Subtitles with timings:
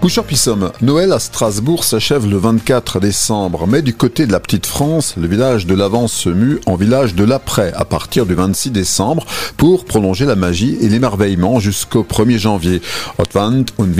[0.00, 5.14] Bouchard-Pissom, Noël à Strasbourg s'achève le 24 décembre, mais du côté de la petite France,
[5.20, 9.26] le village de l'avant se mue en village de l'après à partir du 26 décembre
[9.58, 12.80] pour prolonger la magie et l'émerveillement jusqu'au 1er janvier.
[13.18, 13.94] Otwand und.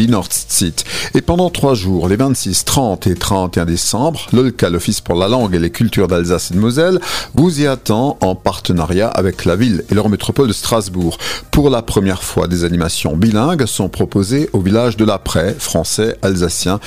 [1.15, 5.55] Et pendant trois jours, les 26, 30 et 31 décembre, l'OLCA, l'Office pour la langue
[5.55, 6.99] et les cultures d'Alsace et de Moselle,
[7.35, 11.19] vous y attend en partenariat avec la ville et leur métropole de Strasbourg.
[11.51, 15.57] Pour la première fois, des animations bilingues sont proposées au village de l'après,
[15.91, 16.81] français alsacien,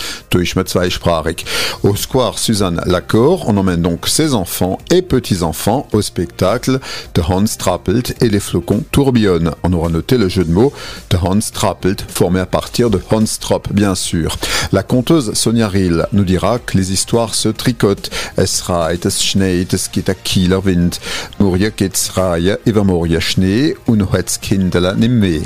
[1.84, 6.80] Au square Suzanne Lacor, on emmène donc ses enfants et petits-enfants au spectacle
[7.14, 9.52] de Hans Trappelt et les flocons tourbillonnent.
[9.64, 10.72] On aura noté le jeu de mots
[11.10, 14.38] de Hans Trappelt, formé à partir de Hans Trop, bien sûr.
[14.72, 18.10] La conteuse Sonia Rill nous dira que les histoires se tricotent.
[18.38, 21.00] Es schneit, es schneit, es geht a Kieler Wind.
[21.40, 24.08] Moria geht's reihe, Moria Schnee und
[24.42, 25.42] Kindela nimme.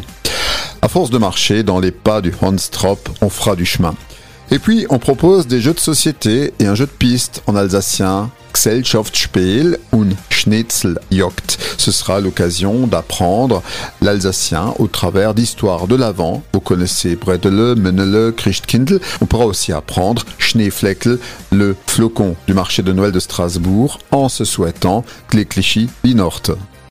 [0.81, 3.95] À force de marcher dans les pas du Hanstrop, on fera du chemin.
[4.51, 8.29] Et puis, on propose des jeux de société et un jeu de piste en alsacien,
[8.53, 11.57] Gesellschaftsspiel und Schnitzeljagd.
[11.77, 13.61] Ce sera l'occasion d'apprendre
[14.01, 16.43] l'alsacien au travers d'histoires de l'avant.
[16.53, 18.99] Vous connaissez Bredele, Menele, Christkindl.
[19.21, 21.19] On pourra aussi apprendre Schneefleckel,
[21.51, 26.55] le flocon du marché de Noël de Strasbourg, en se souhaitant Glückliche Weihnachten.